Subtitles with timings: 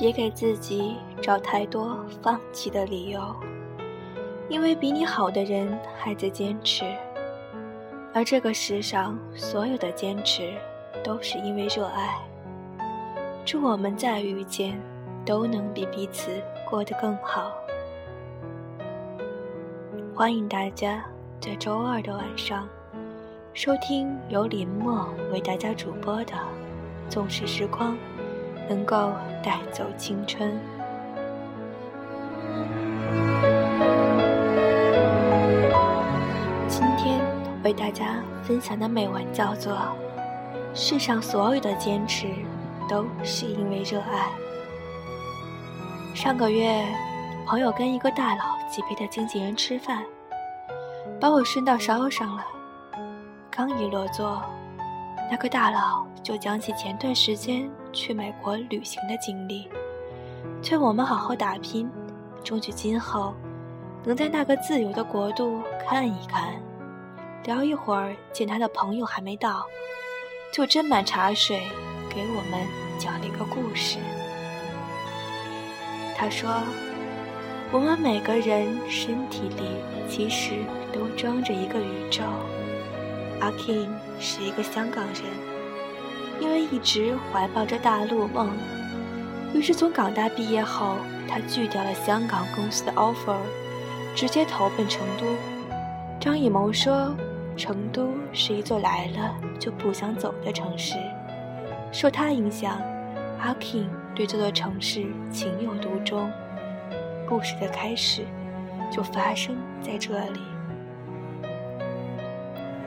[0.00, 3.20] 别给自己找太多放弃的理由，
[4.48, 6.86] 因为比你好的人还在坚持，
[8.14, 10.54] 而这个世上所有的坚持
[11.04, 12.18] 都是因为热爱。
[13.44, 14.80] 祝我们再遇见，
[15.22, 16.30] 都能比彼此
[16.66, 17.52] 过得更好。
[20.14, 21.04] 欢迎大家
[21.38, 22.66] 在周二的晚上
[23.52, 26.32] 收听由林默为大家主播的
[27.10, 27.98] 《纵使时光
[28.68, 30.50] 能够带走青春》。
[36.68, 37.20] 今天
[37.64, 39.72] 为大家分享的美文叫做
[40.74, 42.28] 《世上所有的坚持
[42.88, 44.28] 都是因为热爱》。
[46.16, 46.84] 上个月。
[47.46, 50.04] 朋友跟一个大佬级别的经纪人吃饭，
[51.20, 52.46] 把我顺道捎上了。
[53.50, 54.40] 刚一落座，
[55.28, 59.68] 那个大佬就讲起前段时间去美国旅行的经历，
[60.62, 61.90] 劝我们好好打拼，
[62.42, 63.34] 争取今后
[64.04, 66.54] 能在那个自由的国度看一看。
[67.44, 69.66] 聊一会儿，见他的朋友还没到，
[70.52, 71.62] 就斟满茶水
[72.08, 72.66] 给我们
[72.98, 73.98] 讲了一个故事。
[76.16, 76.50] 他说。
[77.72, 79.62] 我们每个人身体里
[80.08, 80.54] 其实
[80.92, 82.24] 都装着一个宇宙。
[83.38, 85.22] 阿 King 是一个香港人，
[86.40, 88.50] 因为一直怀抱着大陆梦，
[89.52, 90.96] 于是从港大毕业后，
[91.28, 93.36] 他拒掉了香港公司的 offer，
[94.14, 95.26] 直接投奔成都。
[96.18, 97.14] 张艺谋说，
[97.56, 100.96] 成都是一座来了就不想走的城市。
[101.92, 102.80] 受他影响，
[103.40, 106.30] 阿 King 对这座城市情有独钟。
[107.28, 108.22] 故事的开始
[108.90, 110.40] 就发生在这里。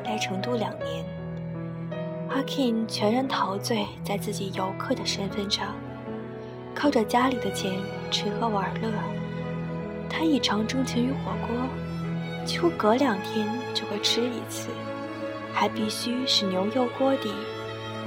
[0.06, 1.06] 来成都两年，
[2.30, 5.76] 阿 King 全然陶醉在自己游客的身份上，
[6.74, 7.74] 靠着家里的钱
[8.10, 8.90] 吃喝玩乐。
[10.10, 11.56] 他异常钟情于火锅，
[12.46, 14.70] 几乎隔两天就会吃一次，
[15.54, 17.32] 还必须是牛油锅底，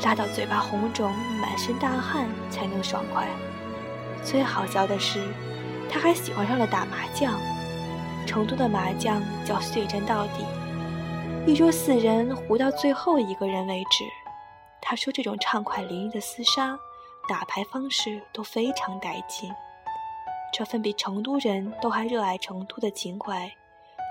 [0.05, 3.27] 辣到嘴巴红肿、满身大汗才能爽快。
[4.23, 5.21] 最好笑的是。
[5.89, 7.33] 他还喜欢上了打麻将，
[8.27, 10.45] 成都的麻将叫碎战到底，
[11.47, 14.05] 一桌四人胡到最后一个人为止。
[14.83, 16.77] 他说这种畅快淋漓的厮杀
[17.29, 19.49] 打牌方式都非常带劲。
[20.53, 23.49] 这份比成都人都还热爱成都的情怀，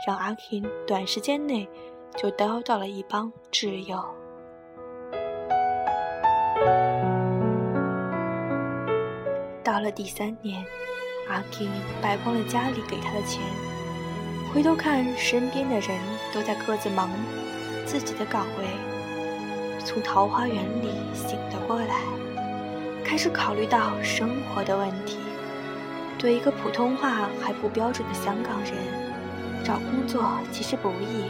[0.08, 1.68] 让阿 Kin 短时间内
[2.16, 3.98] 就得到了一帮挚友。
[9.62, 10.66] 到了第三年。
[11.28, 11.70] 阿 Kin
[12.04, 13.42] 败光了家里给他的钱，
[14.56, 16.00] 回头看身边的人
[16.34, 17.10] 都在各自忙
[17.86, 18.66] 自己的岗位，
[19.84, 21.98] 从桃花源里醒了过来，
[23.04, 25.18] 开始考虑到生活的问题。
[26.18, 28.72] 对一个普通话还不标准的香港人，
[29.62, 30.24] 找工作
[30.54, 31.26] 其实不易，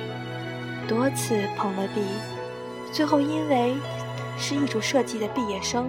[0.87, 2.01] 多次碰了壁，
[2.91, 3.73] 最后因为
[4.37, 5.87] 是艺术设计的毕业生。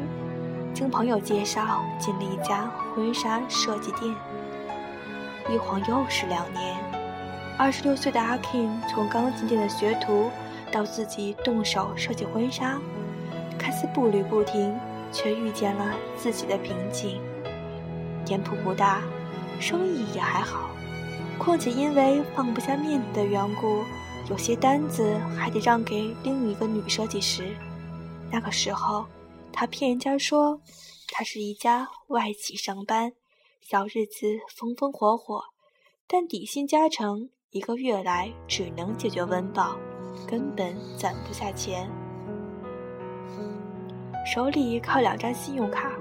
[0.72, 4.10] 经朋友介绍，进了一家婚纱设计店。
[5.50, 6.74] 一晃又是两年，
[7.58, 10.30] 二十六岁的阿 kin 从刚进店的学徒，
[10.70, 12.78] 到自己动手设计婚纱，
[13.58, 14.78] 看似步履不停，
[15.10, 17.20] 却遇见了自己的瓶颈。
[18.24, 19.02] 店铺不大，
[19.58, 20.68] 生意也还好，
[21.38, 23.82] 况且因为放不下面子的缘故，
[24.28, 27.56] 有些单子还得让给另一个女设计师。
[28.30, 29.06] 那个时候。
[29.58, 30.60] 他骗人家说，
[31.08, 33.14] 他是一家外企上班，
[33.62, 35.44] 小日子风风火火，
[36.06, 39.76] 但底薪加成，一个月来只能解决温饱，
[40.28, 41.88] 根本攒不下钱。
[44.26, 45.92] 手里靠两张信用卡，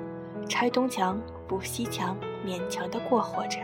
[0.49, 3.59] 拆东墙补西墙，勉强的过活着。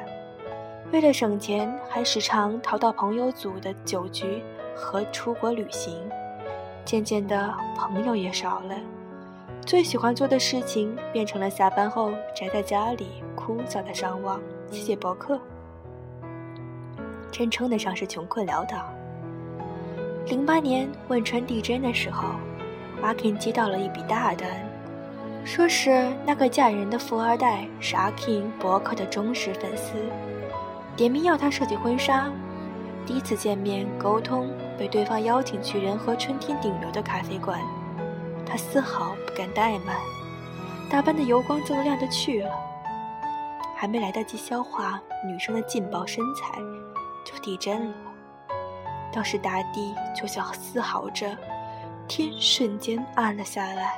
[0.94, 4.44] 为了省钱，还时常逃到朋友组的酒局
[4.76, 6.08] 和出国旅行。
[6.86, 8.76] 渐渐的，朋友也少了。
[9.66, 14.40] 最喜欢做的事情变成了下班后宅在家里枯燥的上网、
[14.72, 15.40] 写写博客，
[17.32, 18.94] 真称得上是穷困潦倒。
[20.28, 22.30] 零八年汶川地震的时候，
[23.02, 24.50] 阿 K 接到了一笔大单，
[25.44, 29.94] 说是那个嫁人的富二代是阿 king 博客的忠实粉丝，
[30.96, 32.30] 点名要他设计婚纱。
[33.04, 37.60] 第一次见面沟通，被对方邀请去仁和春天顶流的咖啡馆。
[38.46, 39.96] 他丝毫不敢怠慢，
[40.90, 42.52] 打扮的油光锃亮的去了，
[43.76, 46.60] 还没来得及消化女生的劲爆身材，
[47.24, 47.94] 就地震了。
[49.14, 51.38] 当时大地就像嘶嚎着，
[52.08, 53.94] 天瞬间暗了下来，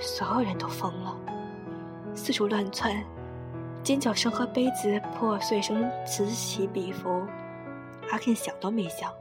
[0.00, 1.16] 所有人都疯了，
[2.14, 3.04] 四处乱窜，
[3.82, 7.22] 尖叫声和杯子破碎声此起彼伏。
[8.10, 9.12] 阿 k 想都没想，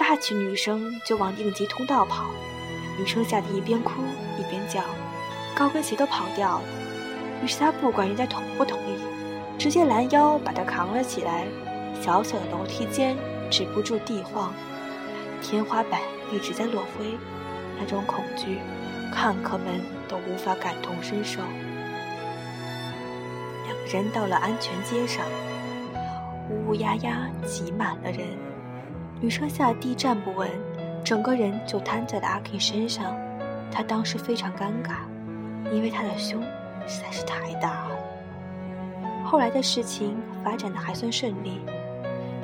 [0.00, 2.24] 拉起女生就往应急通道跑。
[2.98, 4.02] 女生吓得一边哭
[4.38, 4.80] 一边叫，
[5.54, 6.64] 高跟鞋都跑掉了。
[7.42, 8.98] 于是他不管人家同不同意，
[9.58, 11.44] 直接拦腰把她扛了起来。
[12.00, 13.16] 小小的楼梯间
[13.50, 14.52] 止不住地晃，
[15.42, 16.00] 天花板
[16.32, 17.18] 一直在落灰，
[17.78, 18.58] 那种恐惧，
[19.12, 21.40] 看客们都无法感同身受。
[23.64, 25.24] 两个人到了安全街上，
[26.48, 28.20] 乌乌压压挤满了人。
[29.20, 30.48] 女生下地站不稳，
[31.04, 33.16] 整个人就瘫在了阿 K 身上。
[33.72, 35.00] 他当时非常尴尬，
[35.72, 36.40] 因为他的胸
[36.86, 37.96] 实在是太大了。
[39.24, 41.60] 后来的事情发展的还算顺利，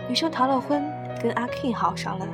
[0.09, 0.83] 女生逃了婚，
[1.23, 2.27] 跟阿 king 好上了。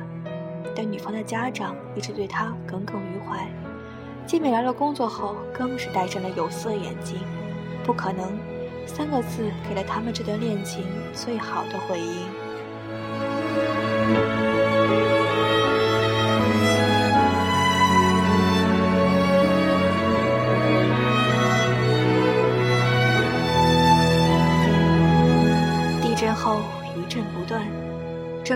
[0.75, 3.47] 但女方的家长一直对她耿耿于怀，
[4.25, 7.19] 见面聊了工作后，更是戴上了有色眼镜。
[7.83, 8.37] 不可能。
[8.85, 10.83] 三个字给了他们这段恋情
[11.13, 12.48] 最好的回应。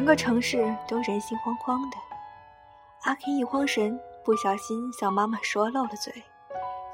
[0.03, 1.95] 整个城市都人心惶惶的。
[3.03, 6.13] 阿 K 一慌神，不小心向妈妈说漏了嘴，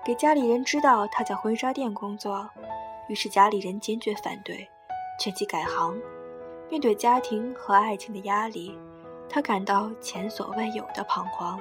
[0.06, 2.48] 给家里人知道他在婚纱店工作。
[3.08, 4.70] 于是家里人坚决反对，
[5.20, 6.00] 劝其改行。
[6.70, 8.78] 面对家庭和爱情的压力，
[9.28, 11.60] 他感到前所未有的彷徨，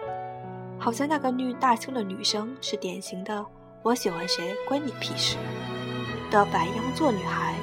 [0.79, 3.43] 好像那个女大胸的女生是典型的
[3.83, 5.39] “我喜欢谁关你屁事”
[6.31, 7.55] 的白羊座女孩。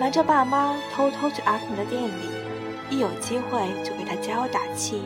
[0.00, 2.35] 瞒着爸妈偷偷去阿肯的店里，
[2.90, 5.02] 一有机会就给他加油打气。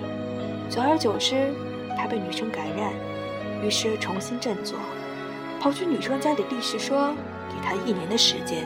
[0.68, 1.52] 久而久之，
[1.96, 2.92] 他被女生感染，
[3.64, 4.78] 于是重新振作，
[5.60, 7.14] 跑去女生家里立誓说。
[7.52, 8.64] 给他一年的时间，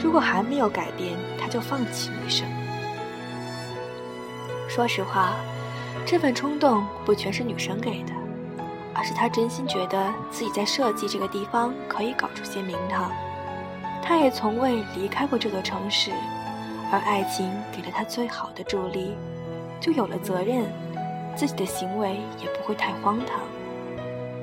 [0.00, 2.46] 如果还没有改变，他就放弃女生。
[4.68, 5.34] 说实话，
[6.06, 8.12] 这份冲动不全是女生给的，
[8.94, 13.10] 而是他真心觉得自己在设计这个地方可以搞出些名堂。
[14.04, 16.12] 他也从未离开过这座城市，
[16.92, 19.14] 而爱情给了他最好的助力，
[19.80, 20.64] 就有了责任，
[21.36, 23.40] 自己的行为也不会太荒唐。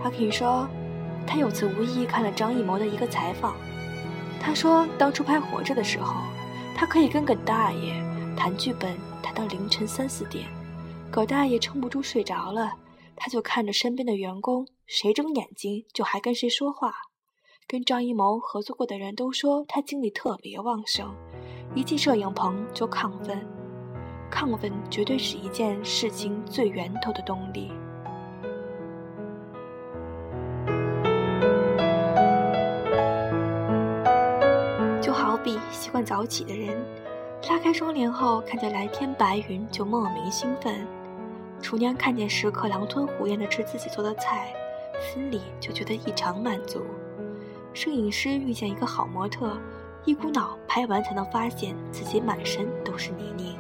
[0.02, 0.68] 他可以说。
[1.26, 3.56] 他有次无意看了张艺谋的一个采访，
[4.42, 6.16] 他说当初拍《活着》的时候，
[6.76, 7.94] 他可以跟葛大爷
[8.36, 10.46] 谈剧本，谈到凌晨三四点，
[11.10, 12.74] 葛大爷撑不住睡着了，
[13.16, 16.94] 他就看着身边的员工，谁睁眼睛就还跟谁说话。
[17.70, 21.16] 跟张艺谋合作过的人都说他精力特别旺盛，
[21.76, 23.44] 一进摄影棚就亢奋，
[24.32, 27.72] 亢奋绝对是一件事情最源头的动力。
[35.02, 36.80] 就好比习惯早起的人，
[37.50, 40.74] 拉开窗帘后看见蓝天白云就莫名兴奋；
[41.62, 44.54] 厨娘看见食客狼吞虎咽的吃自己做的菜，
[45.02, 46.82] 心里就觉得异常满足；
[47.74, 49.58] 摄影师遇见一个好模特，
[50.06, 53.56] 一股脑拍完才能发现自己满身都是泥泞。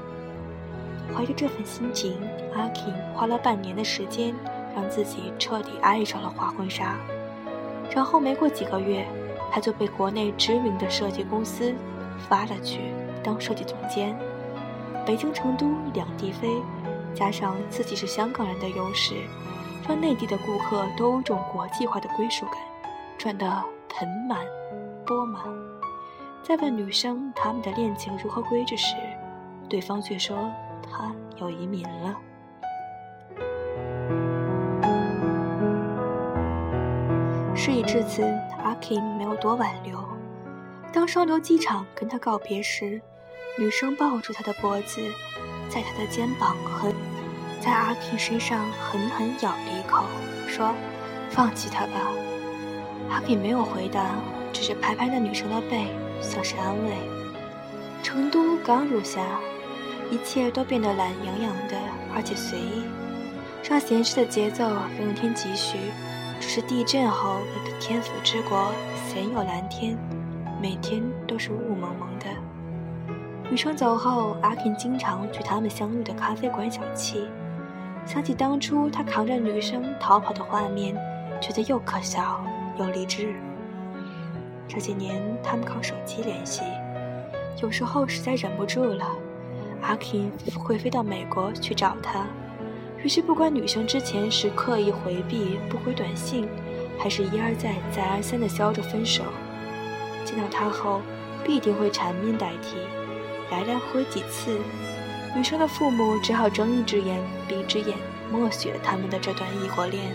[1.16, 2.18] 怀着这份心情，
[2.56, 4.34] 阿 King 花了半年的时间
[4.75, 6.95] 让自己彻底爱上了画婚纱，
[7.94, 9.06] 然后没过几个月。
[9.52, 11.76] 他就被国内知名的设计公司
[12.28, 12.80] 发了去
[13.23, 14.18] 当设计总监，
[15.06, 16.50] 北京、成都两地飞，
[17.14, 19.14] 加上自己是香港人的优势，
[19.88, 22.56] 让内地的顾客都有种国际化的归属感，
[23.16, 23.45] 赚得
[23.90, 24.40] 盆满
[25.06, 25.44] 钵满。
[26.44, 28.95] 在问女生他们的恋情如何归置时，
[29.69, 32.18] 对方却说他要移民了。
[37.56, 38.23] 事已至此，
[38.62, 39.97] 阿 King 没有多挽留。
[40.92, 43.02] 当双流机场跟他告别时，
[43.57, 45.02] 女生抱住他的脖子，
[45.69, 46.94] 在他的肩膀狠，
[47.62, 50.04] 在阿 King 身上狠狠咬了一口，
[50.45, 50.73] 说
[51.31, 51.94] ：“放弃他吧。”
[53.09, 54.16] 阿 King 没有回答，
[54.52, 55.88] 只是拍拍那女生的背，
[56.23, 56.92] 算是安慰。
[58.01, 59.21] 成都刚入夏，
[60.09, 61.77] 一切都变得懒洋洋的，
[62.15, 62.83] 而且随意，
[63.63, 65.77] 让闲适的节奏更添几许。
[66.39, 68.73] 只是地震后的天府之国
[69.07, 69.97] 鲜有蓝天，
[70.61, 72.25] 每天都是雾蒙蒙的。
[73.49, 77.27] 女生走后，阿平经常去他们相遇的咖啡馆小憩，
[78.06, 80.94] 想起当初他扛着女生逃跑的画面，
[81.39, 82.44] 觉得又可笑
[82.77, 83.33] 又励志。
[84.67, 86.61] 这几年他们靠手机联系，
[87.61, 89.05] 有时候实在忍不住了，
[89.81, 92.25] 阿 King 会飞到美国去找她。
[93.03, 96.47] 于是，不管女生之前是刻意回避不回短信，
[96.97, 99.23] 还是一而再再而三的笑着分手，
[100.23, 101.01] 见到他后
[101.43, 102.77] 必定会缠绵代替。
[103.51, 104.57] 来来回几次，
[105.35, 107.97] 女生的父母只好睁一只眼闭一只眼，
[108.31, 110.11] 默许了他们的这段异国恋。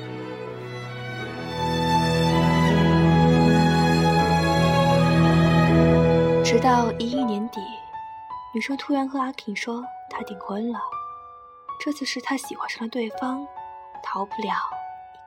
[6.51, 7.61] 直到一一年底，
[8.55, 10.81] 女生突然和阿 king 说她订婚了。
[11.79, 13.47] 这次是她喜欢上了对方，
[14.03, 14.55] 逃不了，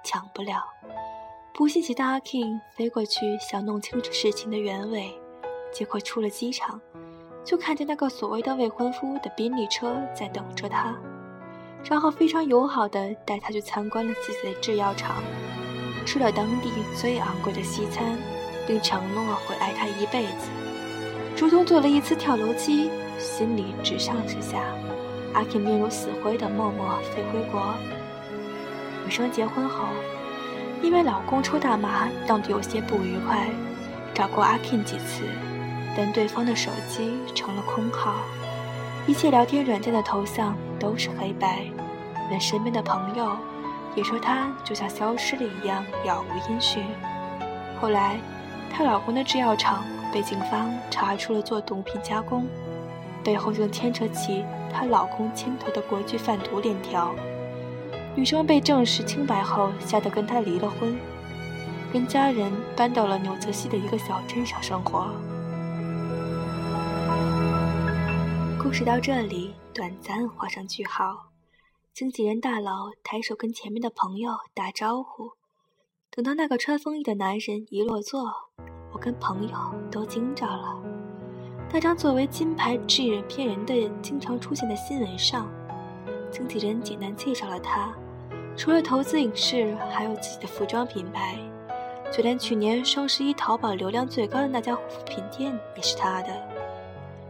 [0.03, 0.63] 抢不了。
[1.53, 5.15] 不信邪的阿 king 飞过去想弄清楚事情的原委，
[5.71, 6.81] 结果出了机场，
[7.45, 10.97] 就看见那个所谓的未婚夫的宾利车在等着他，
[11.83, 15.17] 然后非常友好的带他去参观了自己的制药厂，
[16.03, 18.17] 吃了当地最昂贵的西餐，
[18.65, 20.49] 并承诺会爱他一辈子。
[21.41, 24.59] 如同做了一次跳楼机，心里直上直下。
[25.33, 27.73] 阿 k 面如死灰的默默飞回国。
[29.03, 29.85] 女生结婚后，
[30.83, 33.49] 因为老公抽大麻闹得有些不愉快，
[34.13, 35.23] 找过阿 k 几次，
[35.97, 38.17] 但对方的手机成了空号，
[39.07, 41.65] 一切聊天软件的头像都是黑白，
[42.29, 43.35] 连身边的朋友
[43.95, 46.85] 也说她就像消失了一样，杳无音讯。
[47.81, 48.19] 后来，
[48.71, 49.83] 她老公的制药厂。
[50.13, 52.45] 被警方查出了做毒品加工，
[53.23, 57.15] 背后竟牵扯起她老公牵头的国际贩毒链条。
[58.13, 60.99] 女生被证实清白后，吓得跟他离了婚，
[61.93, 65.15] 跟家人搬到了纽泽西的一个小镇上生活。
[68.61, 71.29] 故事到这里短暂画上句号。
[71.93, 75.31] 经纪人大佬抬手跟前面的朋友打招呼，
[76.09, 78.50] 等到那个穿风衣的男人一落座。
[78.91, 79.57] 我跟朋友
[79.89, 80.75] 都惊着了。
[81.73, 85.49] 那张作为金牌制人骗人的经常出现在新闻上，
[86.29, 87.93] 经纪人简单介绍了他。
[88.57, 91.37] 除了投资影视，还有自己的服装品牌，
[92.11, 96.29] 就连去年双十一淘宝流量最高的那家护肤品店也是他的。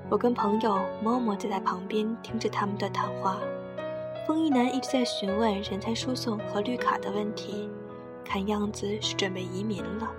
[0.09, 3.37] 我跟朋友默默坐在旁边听着他们的谈话。
[4.27, 7.69] 风衣男一直在询问人才输送和绿卡的问题，
[8.25, 10.09] 看样子是准备移民了。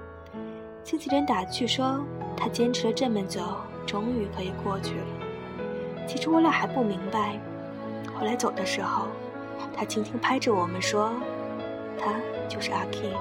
[0.84, 2.04] 经纪人打趣说
[2.36, 3.40] ：“他坚持了这么久，
[3.86, 5.06] 终于可以过去了。”
[6.08, 7.38] 起初我俩还不明白，
[8.14, 9.06] 后来走的时候，
[9.74, 11.12] 他轻轻拍着我们说
[11.96, 12.14] ：“他
[12.48, 13.16] 就是阿 King。”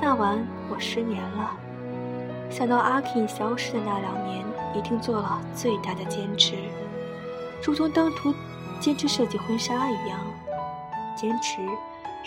[0.00, 1.50] 那晚我失眠了，
[2.50, 4.44] 想到阿 King 消失的那两年，
[4.74, 6.56] 一定做了最大的坚持，
[7.64, 8.34] 如同当初
[8.78, 10.20] 坚持设计婚纱一样，
[11.16, 11.62] 坚持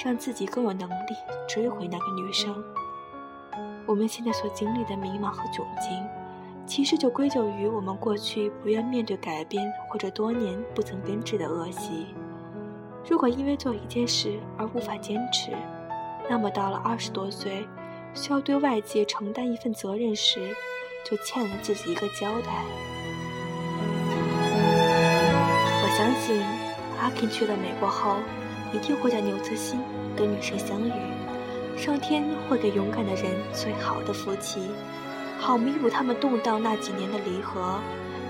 [0.03, 1.15] 让自己更有能力
[1.47, 2.61] 追回那个女生。
[3.85, 6.05] 我们现在所经历的迷茫和窘境，
[6.65, 12.07] 其实就归咎于我们过去不愿面对改变，或者多年不曾根治的恶习。
[13.09, 15.51] 如果因为做一件事而无法坚持，
[16.29, 17.65] 那么到了二十多岁，
[18.13, 20.55] 需要对外界承担一份责任时，
[21.03, 22.63] 就欠了自己一个交代。
[25.83, 26.41] 我相信，
[27.01, 28.17] 阿 Ken 去了美国后，
[28.71, 29.77] 一定会在纽泽西
[30.15, 31.10] 跟女生相遇。
[31.81, 34.69] 上天会给勇敢的人最好的福气，
[35.39, 37.79] 好弥补他们动荡那几年的离合，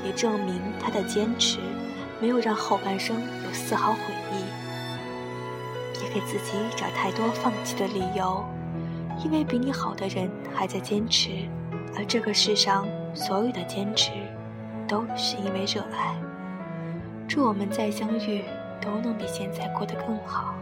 [0.06, 1.60] 也证明他的坚持
[2.22, 4.00] 没有让后半生有丝毫悔
[4.32, 4.46] 意。
[6.00, 8.42] 别给自己找太多放弃的理由，
[9.22, 11.32] 因为比你好的人还在坚持，
[11.98, 14.12] 而这个世上所有的坚持，
[14.88, 16.16] 都是因为热爱。
[17.28, 18.46] 祝我们再相遇
[18.80, 20.56] 都能比现在过得更好。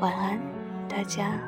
[0.00, 0.40] 晚安，
[0.88, 1.38] 大家。